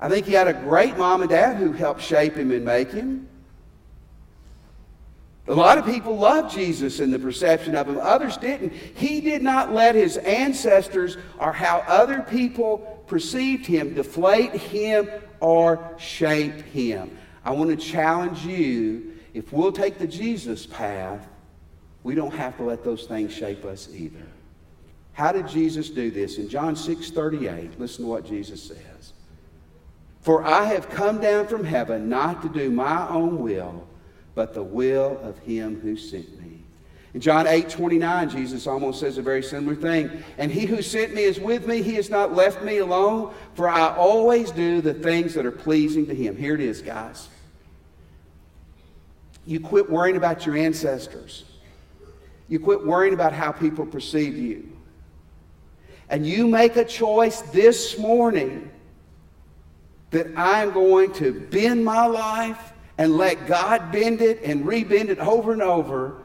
I 0.00 0.08
think 0.08 0.24
he 0.24 0.32
had 0.32 0.48
a 0.48 0.54
great 0.54 0.96
mom 0.96 1.20
and 1.20 1.28
dad 1.28 1.58
who 1.58 1.72
helped 1.72 2.00
shape 2.00 2.36
him 2.36 2.52
and 2.52 2.64
make 2.64 2.90
him. 2.90 3.28
A 5.48 5.54
lot 5.54 5.76
of 5.76 5.84
people 5.84 6.16
loved 6.16 6.54
Jesus 6.54 7.00
in 7.00 7.10
the 7.10 7.18
perception 7.18 7.74
of 7.74 7.88
him, 7.88 7.98
others 8.00 8.36
didn't. 8.36 8.72
He 8.72 9.20
did 9.20 9.42
not 9.42 9.72
let 9.72 9.96
his 9.96 10.16
ancestors 10.18 11.16
or 11.38 11.52
how 11.52 11.78
other 11.88 12.22
people 12.22 13.02
perceived 13.08 13.66
him 13.66 13.94
deflate 13.94 14.52
him 14.52 15.08
or 15.40 15.94
shape 15.98 16.62
him. 16.66 17.18
I 17.44 17.50
want 17.50 17.70
to 17.70 17.76
challenge 17.76 18.44
you 18.46 19.14
if 19.34 19.52
we'll 19.52 19.72
take 19.72 19.98
the 19.98 20.06
Jesus 20.06 20.64
path, 20.64 21.26
we 22.04 22.14
don't 22.14 22.34
have 22.34 22.56
to 22.58 22.62
let 22.62 22.84
those 22.84 23.06
things 23.06 23.32
shape 23.32 23.64
us 23.64 23.88
either. 23.92 24.26
How 25.14 25.32
did 25.32 25.48
Jesus 25.48 25.90
do 25.90 26.10
this? 26.10 26.38
In 26.38 26.48
John 26.48 26.76
6 26.76 27.10
38, 27.10 27.80
listen 27.80 28.04
to 28.04 28.10
what 28.10 28.24
Jesus 28.24 28.62
says. 28.62 29.12
For 30.20 30.44
I 30.44 30.66
have 30.66 30.88
come 30.88 31.20
down 31.20 31.48
from 31.48 31.64
heaven 31.64 32.08
not 32.08 32.42
to 32.42 32.48
do 32.48 32.70
my 32.70 33.08
own 33.08 33.40
will 33.40 33.88
but 34.34 34.54
the 34.54 34.62
will 34.62 35.18
of 35.22 35.38
him 35.38 35.80
who 35.80 35.96
sent 35.96 36.40
me. 36.40 36.62
In 37.14 37.20
John 37.20 37.46
8 37.46 37.68
29, 37.68 38.30
Jesus 38.30 38.66
almost 38.66 39.00
says 39.00 39.18
a 39.18 39.22
very 39.22 39.42
similar 39.42 39.76
thing. 39.76 40.22
And 40.38 40.50
he 40.50 40.64
who 40.64 40.80
sent 40.80 41.14
me 41.14 41.24
is 41.24 41.38
with 41.38 41.66
me. 41.66 41.82
He 41.82 41.94
has 41.94 42.08
not 42.08 42.34
left 42.34 42.62
me 42.62 42.78
alone, 42.78 43.34
for 43.54 43.68
I 43.68 43.94
always 43.94 44.50
do 44.50 44.80
the 44.80 44.94
things 44.94 45.34
that 45.34 45.44
are 45.44 45.52
pleasing 45.52 46.06
to 46.06 46.14
him. 46.14 46.36
Here 46.36 46.54
it 46.54 46.60
is, 46.60 46.80
guys. 46.80 47.28
You 49.44 49.60
quit 49.60 49.90
worrying 49.90 50.16
about 50.16 50.46
your 50.46 50.56
ancestors, 50.56 51.44
you 52.48 52.60
quit 52.60 52.86
worrying 52.86 53.14
about 53.14 53.32
how 53.32 53.52
people 53.52 53.84
perceive 53.84 54.36
you. 54.36 54.68
And 56.08 56.26
you 56.26 56.46
make 56.46 56.76
a 56.76 56.84
choice 56.84 57.40
this 57.40 57.96
morning 57.98 58.70
that 60.10 60.26
I'm 60.36 60.70
going 60.72 61.12
to 61.14 61.32
bend 61.32 61.84
my 61.84 62.04
life 62.04 62.72
and 63.02 63.16
let 63.16 63.48
God 63.48 63.90
bend 63.90 64.20
it 64.20 64.42
and 64.44 64.64
rebend 64.64 65.08
it 65.08 65.18
over 65.18 65.52
and 65.52 65.60
over. 65.60 66.22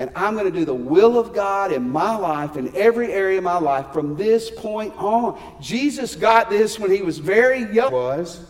And 0.00 0.10
I'm 0.16 0.34
going 0.34 0.52
to 0.52 0.58
do 0.58 0.64
the 0.64 0.74
will 0.74 1.16
of 1.16 1.32
God 1.32 1.70
in 1.70 1.90
my 1.90 2.16
life, 2.16 2.56
in 2.56 2.74
every 2.74 3.12
area 3.12 3.38
of 3.38 3.44
my 3.44 3.58
life, 3.58 3.92
from 3.92 4.16
this 4.16 4.50
point 4.50 4.92
on. 4.96 5.40
Jesus 5.60 6.16
got 6.16 6.50
this 6.50 6.76
when 6.76 6.90
he 6.90 7.02
was 7.02 7.18
very 7.20 7.72
young. 7.72 7.92
Was. 7.92 8.44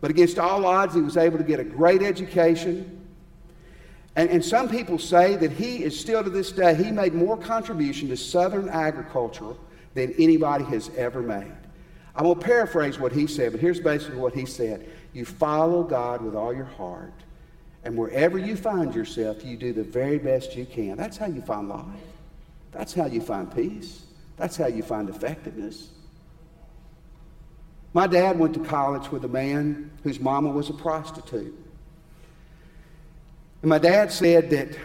But 0.00 0.10
against 0.10 0.40
all 0.40 0.66
odds, 0.66 0.92
he 0.92 1.00
was 1.00 1.16
able 1.16 1.38
to 1.38 1.44
get 1.44 1.60
a 1.60 1.64
great 1.64 2.02
education. 2.02 3.06
And, 4.16 4.30
and 4.30 4.44
some 4.44 4.68
people 4.68 4.98
say 4.98 5.36
that 5.36 5.52
he 5.52 5.84
is 5.84 5.96
still 5.96 6.24
to 6.24 6.30
this 6.30 6.50
day, 6.50 6.74
he 6.74 6.90
made 6.90 7.14
more 7.14 7.36
contribution 7.36 8.08
to 8.08 8.16
Southern 8.16 8.68
agriculture 8.70 9.54
than 9.94 10.14
anybody 10.18 10.64
has 10.64 10.90
ever 10.96 11.22
made. 11.22 11.52
I'm 12.16 12.24
going 12.24 12.40
to 12.40 12.44
paraphrase 12.44 12.98
what 12.98 13.12
he 13.12 13.28
said, 13.28 13.52
but 13.52 13.60
here's 13.60 13.78
basically 13.78 14.18
what 14.18 14.34
he 14.34 14.46
said. 14.46 14.88
You 15.14 15.24
follow 15.24 15.84
God 15.84 16.20
with 16.20 16.34
all 16.34 16.52
your 16.52 16.64
heart. 16.64 17.14
And 17.84 17.96
wherever 17.96 18.36
you 18.36 18.56
find 18.56 18.94
yourself, 18.94 19.44
you 19.44 19.56
do 19.56 19.72
the 19.72 19.84
very 19.84 20.18
best 20.18 20.56
you 20.56 20.66
can. 20.66 20.96
That's 20.96 21.16
how 21.16 21.26
you 21.26 21.40
find 21.40 21.68
life. 21.68 21.86
That's 22.72 22.92
how 22.92 23.06
you 23.06 23.20
find 23.20 23.54
peace. 23.54 24.02
That's 24.36 24.56
how 24.56 24.66
you 24.66 24.82
find 24.82 25.08
effectiveness. 25.08 25.90
My 27.92 28.08
dad 28.08 28.38
went 28.38 28.54
to 28.54 28.60
college 28.60 29.12
with 29.12 29.24
a 29.24 29.28
man 29.28 29.90
whose 30.02 30.18
mama 30.18 30.50
was 30.50 30.68
a 30.68 30.72
prostitute. 30.72 31.54
And 33.62 33.68
my 33.68 33.78
dad 33.78 34.10
said 34.10 34.50
that 34.50 34.76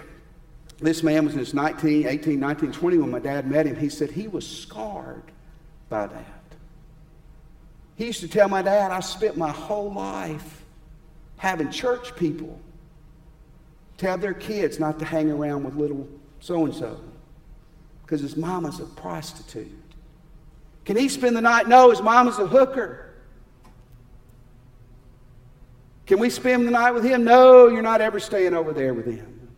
this 0.77 1.01
man 1.01 1.25
was 1.25 1.33
in 1.33 1.39
his 1.39 1.53
19, 1.53 2.07
18, 2.07 2.39
19, 2.39 2.71
20 2.71 2.97
when 2.99 3.11
my 3.11 3.19
dad 3.19 3.49
met 3.49 3.65
him. 3.65 3.75
He 3.75 3.89
said 3.89 4.11
he 4.11 4.27
was 4.27 4.47
scarred 4.47 5.23
by 5.89 6.07
that. 6.07 6.38
He 7.99 8.05
used 8.05 8.21
to 8.21 8.29
tell 8.29 8.47
my 8.47 8.61
dad, 8.61 8.91
I 8.91 9.01
spent 9.01 9.35
my 9.35 9.51
whole 9.51 9.91
life 9.91 10.63
having 11.35 11.69
church 11.69 12.15
people 12.15 12.57
tell 13.97 14.17
their 14.17 14.33
kids 14.33 14.79
not 14.79 14.99
to 14.99 15.05
hang 15.05 15.29
around 15.29 15.65
with 15.65 15.75
little 15.75 16.07
so 16.39 16.63
and 16.63 16.73
so 16.73 17.01
because 18.01 18.21
his 18.21 18.37
mama's 18.37 18.79
a 18.79 18.85
prostitute. 18.85 19.77
Can 20.85 20.95
he 20.95 21.09
spend 21.09 21.35
the 21.35 21.41
night? 21.41 21.67
No, 21.67 21.89
his 21.89 22.01
mama's 22.01 22.39
a 22.39 22.47
hooker. 22.47 23.13
Can 26.07 26.19
we 26.19 26.29
spend 26.29 26.65
the 26.65 26.71
night 26.71 26.91
with 26.91 27.03
him? 27.03 27.25
No, 27.25 27.67
you're 27.67 27.81
not 27.81 27.99
ever 27.99 28.21
staying 28.21 28.53
over 28.53 28.71
there 28.71 28.93
with 28.93 29.07
him. 29.07 29.49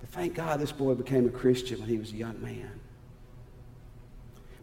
But 0.00 0.10
thank 0.10 0.34
God 0.34 0.58
this 0.58 0.72
boy 0.72 0.94
became 0.94 1.24
a 1.24 1.30
Christian 1.30 1.78
when 1.78 1.88
he 1.88 1.98
was 1.98 2.10
a 2.10 2.16
young 2.16 2.42
man. 2.42 2.80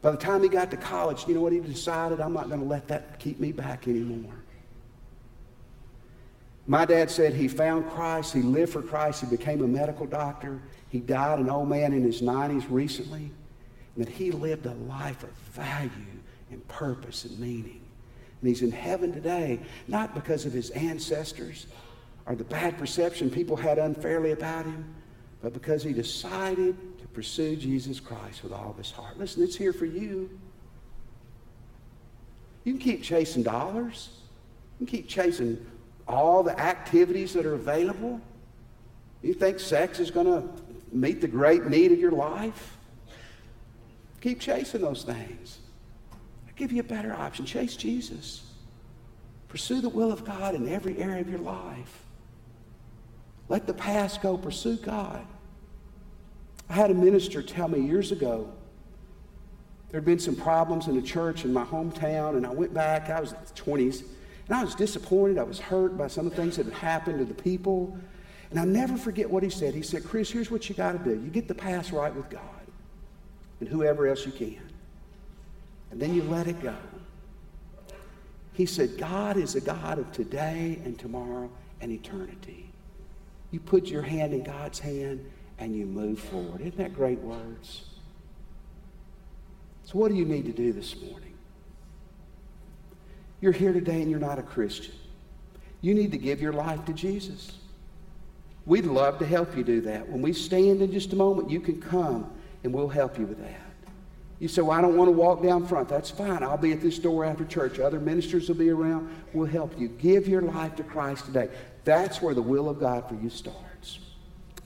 By 0.05 0.11
the 0.11 0.17
time 0.17 0.43
he 0.43 0.49
got 0.49 0.69
to 0.69 0.77
college, 0.77 1.25
you 1.27 1.33
know 1.33 1.41
what 1.41 1.51
he 1.51 1.59
decided? 1.59 2.21
I'm 2.21 2.31
not 2.31 2.47
going 2.47 2.59
to 2.59 2.67
let 2.67 2.87
that 2.89 3.17
keep 3.17 3.39
me 3.39 3.51
back 3.51 3.87
anymore. 3.87 4.35
My 6.67 6.85
dad 6.85 7.09
said 7.09 7.33
he 7.33 7.47
found 7.47 7.89
Christ, 7.89 8.31
he 8.31 8.43
lived 8.43 8.71
for 8.71 8.83
Christ, 8.83 9.21
he 9.21 9.35
became 9.35 9.63
a 9.63 9.67
medical 9.67 10.05
doctor. 10.05 10.61
He 10.89 10.99
died 10.99 11.39
an 11.39 11.49
old 11.49 11.69
man 11.69 11.91
in 11.91 12.03
his 12.03 12.21
90s 12.21 12.67
recently. 12.69 13.31
And 13.95 14.05
that 14.05 14.13
he 14.13 14.29
lived 14.29 14.67
a 14.67 14.75
life 14.75 15.23
of 15.23 15.31
value 15.53 15.89
and 16.51 16.67
purpose 16.67 17.25
and 17.25 17.39
meaning. 17.39 17.81
And 18.41 18.47
he's 18.47 18.61
in 18.61 18.71
heaven 18.71 19.11
today, 19.11 19.59
not 19.87 20.13
because 20.13 20.45
of 20.45 20.53
his 20.53 20.69
ancestors 20.69 21.65
or 22.27 22.35
the 22.35 22.43
bad 22.43 22.77
perception 22.77 23.31
people 23.31 23.55
had 23.55 23.79
unfairly 23.79 24.33
about 24.33 24.65
him, 24.65 24.85
but 25.45 25.53
because 25.53 25.83
he 25.83 25.93
decided 25.93 26.75
to 26.97 27.07
pursue 27.09 27.55
Jesus 27.55 27.99
Christ 27.99 28.41
with 28.41 28.51
all 28.51 28.71
of 28.71 28.77
his 28.77 28.89
heart. 28.89 29.19
Listen, 29.19 29.43
it's 29.43 29.55
here 29.55 29.73
for 29.73 29.85
you. 29.85 30.39
You 32.63 32.73
can 32.73 32.81
keep 32.81 33.03
chasing 33.03 33.43
dollars. 33.43 34.09
You 34.79 34.87
can 34.87 34.97
keep 34.97 35.07
chasing 35.07 35.63
all 36.07 36.41
the 36.41 36.59
activities 36.59 37.31
that 37.33 37.45
are 37.45 37.53
available. 37.53 38.19
You 39.21 39.35
think 39.35 39.59
sex 39.59 39.99
is 39.99 40.09
going 40.09 40.25
to 40.25 40.49
meet 40.91 41.21
the 41.21 41.27
great 41.27 41.67
need 41.67 41.91
of 41.91 41.99
your 41.99 42.11
life? 42.11 42.75
Keep 44.21 44.39
chasing 44.39 44.81
those 44.81 45.03
things. 45.03 45.59
I 46.47 46.53
give 46.55 46.71
you 46.71 46.79
a 46.79 46.83
better 46.83 47.13
option. 47.13 47.45
Chase 47.45 47.75
Jesus. 47.75 48.51
Pursue 49.47 49.79
the 49.79 49.89
will 49.89 50.11
of 50.11 50.25
God 50.25 50.55
in 50.55 50.67
every 50.67 50.97
area 50.97 51.21
of 51.21 51.29
your 51.29 51.37
life. 51.37 52.03
Let 53.47 53.67
the 53.67 53.75
past 53.75 54.23
go. 54.23 54.39
Pursue 54.39 54.77
God. 54.77 55.23
I 56.69 56.73
had 56.73 56.91
a 56.91 56.93
minister 56.93 57.41
tell 57.41 57.67
me 57.67 57.79
years 57.79 58.11
ago 58.11 58.51
there 59.89 59.99
had 59.99 60.05
been 60.05 60.19
some 60.19 60.35
problems 60.35 60.87
in 60.87 60.95
the 60.95 61.01
church 61.01 61.45
in 61.45 61.53
my 61.53 61.63
hometown, 61.63 62.35
and 62.35 62.45
I 62.45 62.49
went 62.49 62.73
back, 62.73 63.09
I 63.09 63.21
was 63.21 63.31
in 63.31 63.37
the 63.45 63.61
20s, 63.61 64.03
and 64.47 64.57
I 64.57 64.63
was 64.63 64.75
disappointed. 64.75 65.37
I 65.37 65.43
was 65.43 65.59
hurt 65.59 65.97
by 65.97 66.07
some 66.07 66.25
of 66.25 66.35
the 66.35 66.41
things 66.41 66.57
that 66.57 66.65
had 66.65 66.75
happened 66.75 67.19
to 67.19 67.25
the 67.25 67.33
people. 67.33 67.97
And 68.51 68.59
I'll 68.59 68.65
never 68.65 68.97
forget 68.97 69.29
what 69.29 69.41
he 69.41 69.49
said. 69.49 69.73
He 69.73 69.81
said, 69.81 70.03
Chris, 70.03 70.29
here's 70.29 70.51
what 70.51 70.69
you 70.69 70.75
got 70.75 70.91
to 70.91 70.99
do. 70.99 71.11
You 71.11 71.29
get 71.29 71.47
the 71.47 71.55
past 71.55 71.91
right 71.91 72.13
with 72.13 72.29
God 72.29 72.41
and 73.59 73.69
whoever 73.69 74.07
else 74.07 74.25
you 74.25 74.31
can. 74.31 74.61
And 75.91 75.99
then 75.99 76.13
you 76.13 76.23
let 76.23 76.47
it 76.47 76.61
go. 76.61 76.75
He 78.53 78.65
said, 78.65 78.97
God 78.97 79.37
is 79.37 79.55
a 79.55 79.61
God 79.61 79.99
of 79.99 80.11
today 80.11 80.79
and 80.85 80.97
tomorrow 80.97 81.49
and 81.81 81.91
eternity. 81.91 82.69
You 83.51 83.59
put 83.59 83.87
your 83.87 84.01
hand 84.01 84.33
in 84.33 84.43
God's 84.43 84.79
hand 84.79 85.25
and 85.59 85.75
you 85.75 85.85
move 85.85 86.19
forward. 86.19 86.61
Isn't 86.61 86.77
that 86.77 86.93
great 86.93 87.19
words? 87.19 87.83
So, 89.85 89.99
what 89.99 90.09
do 90.09 90.15
you 90.15 90.25
need 90.25 90.45
to 90.45 90.51
do 90.51 90.73
this 90.73 90.99
morning? 91.01 91.33
You're 93.41 93.51
here 93.51 93.73
today 93.73 94.01
and 94.01 94.09
you're 94.09 94.19
not 94.19 94.39
a 94.39 94.43
Christian. 94.43 94.93
You 95.81 95.93
need 95.93 96.11
to 96.11 96.17
give 96.17 96.41
your 96.41 96.53
life 96.53 96.83
to 96.85 96.93
Jesus. 96.93 97.51
We'd 98.65 98.85
love 98.85 99.19
to 99.19 99.25
help 99.25 99.55
you 99.55 99.63
do 99.63 99.81
that. 99.81 100.09
When 100.09 100.21
we 100.21 100.33
stand 100.33 100.81
in 100.81 100.91
just 100.91 101.13
a 101.13 101.15
moment, 101.15 101.51
you 101.51 101.59
can 101.59 101.79
come 101.79 102.31
and 102.63 102.73
we'll 102.73 102.87
help 102.89 103.19
you 103.19 103.27
with 103.27 103.39
that. 103.39 103.61
You 104.39 104.47
say, 104.47 104.61
Well, 104.61 104.77
I 104.77 104.81
don't 104.81 104.97
want 104.97 105.07
to 105.07 105.11
walk 105.11 105.43
down 105.43 105.65
front. 105.67 105.87
That's 105.87 106.09
fine. 106.09 106.43
I'll 106.43 106.57
be 106.57 106.71
at 106.71 106.81
this 106.81 106.99
door 106.99 107.23
after 107.23 107.45
church. 107.45 107.79
Other 107.79 107.99
ministers 107.99 108.49
will 108.49 108.55
be 108.55 108.69
around. 108.69 109.09
We'll 109.33 109.47
help 109.47 109.79
you. 109.79 109.87
Give 109.87 110.27
your 110.27 110.41
life 110.41 110.75
to 110.77 110.83
Christ 110.83 111.25
today. 111.25 111.49
That's 111.83 112.21
where 112.21 112.33
the 112.33 112.41
will 112.41 112.67
of 112.67 112.79
God 112.79 113.07
for 113.07 113.15
you 113.15 113.29
starts. 113.29 113.74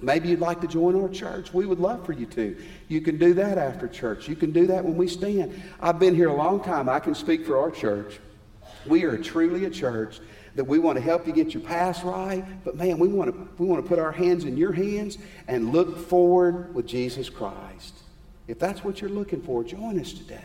Maybe 0.01 0.29
you'd 0.29 0.39
like 0.39 0.61
to 0.61 0.67
join 0.67 0.99
our 1.01 1.09
church. 1.09 1.53
We 1.53 1.65
would 1.65 1.79
love 1.79 2.05
for 2.05 2.13
you 2.13 2.25
to. 2.27 2.55
You 2.87 3.01
can 3.01 3.17
do 3.17 3.33
that 3.33 3.57
after 3.57 3.87
church. 3.87 4.29
You 4.29 4.35
can 4.35 4.51
do 4.51 4.65
that 4.67 4.83
when 4.83 4.95
we 4.95 5.07
stand. 5.07 5.61
I've 5.81 5.99
been 5.99 6.15
here 6.15 6.29
a 6.29 6.35
long 6.35 6.63
time. 6.63 6.87
I 6.87 6.99
can 6.99 7.13
speak 7.13 7.45
for 7.45 7.57
our 7.57 7.69
church. 7.69 8.19
We 8.87 9.03
are 9.03 9.17
truly 9.17 9.65
a 9.65 9.69
church 9.69 10.19
that 10.55 10.63
we 10.63 10.79
want 10.79 10.97
to 10.97 11.01
help 11.01 11.27
you 11.27 11.33
get 11.33 11.53
your 11.53 11.63
past 11.63 12.03
right, 12.03 12.43
but 12.63 12.75
man, 12.75 12.97
we 12.97 13.07
want 13.07 13.31
to 13.31 13.47
we 13.61 13.69
want 13.69 13.83
to 13.83 13.87
put 13.87 13.99
our 13.99 14.11
hands 14.11 14.45
in 14.45 14.57
your 14.57 14.71
hands 14.71 15.17
and 15.47 15.71
look 15.71 16.07
forward 16.07 16.73
with 16.73 16.85
Jesus 16.87 17.29
Christ. 17.29 17.93
If 18.47 18.57
that's 18.57 18.83
what 18.83 18.99
you're 18.99 19.09
looking 19.09 19.41
for, 19.41 19.63
join 19.63 19.99
us 19.99 20.11
today. 20.11 20.41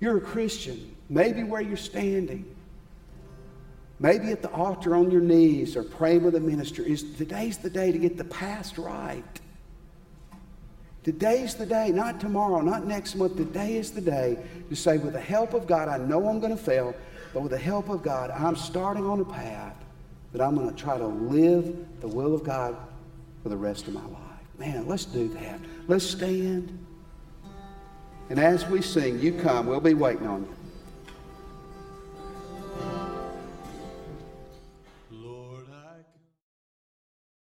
You're 0.00 0.18
a 0.18 0.20
Christian, 0.20 0.94
maybe 1.08 1.42
where 1.42 1.60
you're 1.60 1.76
standing. 1.76 2.44
Maybe 4.00 4.30
at 4.30 4.42
the 4.42 4.50
altar 4.50 4.94
on 4.94 5.10
your 5.10 5.20
knees 5.20 5.76
or 5.76 5.82
praying 5.82 6.22
with 6.22 6.36
a 6.36 6.40
minister. 6.40 6.82
Is 6.82 7.02
today's 7.16 7.58
the 7.58 7.70
day 7.70 7.90
to 7.90 7.98
get 7.98 8.16
the 8.16 8.24
past 8.24 8.78
right. 8.78 9.24
Today's 11.02 11.54
the 11.54 11.66
day, 11.66 11.90
not 11.90 12.20
tomorrow, 12.20 12.60
not 12.60 12.86
next 12.86 13.14
month. 13.14 13.36
Today 13.36 13.76
is 13.76 13.92
the 13.92 14.00
day 14.00 14.38
to 14.68 14.76
say, 14.76 14.98
with 14.98 15.14
the 15.14 15.20
help 15.20 15.54
of 15.54 15.66
God, 15.66 15.88
I 15.88 15.96
know 15.96 16.28
I'm 16.28 16.38
going 16.38 16.56
to 16.56 16.62
fail, 16.62 16.94
but 17.32 17.42
with 17.42 17.52
the 17.52 17.58
help 17.58 17.88
of 17.88 18.02
God, 18.02 18.30
I'm 18.30 18.56
starting 18.56 19.06
on 19.06 19.20
a 19.20 19.24
path 19.24 19.74
that 20.32 20.42
I'm 20.42 20.54
going 20.54 20.68
to 20.68 20.76
try 20.76 20.98
to 20.98 21.06
live 21.06 22.00
the 22.00 22.08
will 22.08 22.34
of 22.34 22.44
God 22.44 22.76
for 23.42 23.48
the 23.48 23.56
rest 23.56 23.88
of 23.88 23.94
my 23.94 24.04
life. 24.04 24.18
Man, 24.58 24.86
let's 24.86 25.06
do 25.06 25.28
that. 25.28 25.60
Let's 25.86 26.04
stand. 26.04 26.86
And 28.28 28.38
as 28.38 28.66
we 28.66 28.82
sing, 28.82 29.18
you 29.18 29.32
come. 29.32 29.66
We'll 29.66 29.80
be 29.80 29.94
waiting 29.94 30.26
on 30.26 30.42
you. 30.42 30.57